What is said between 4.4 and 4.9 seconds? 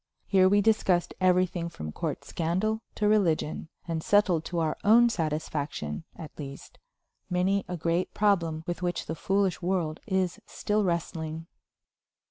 to our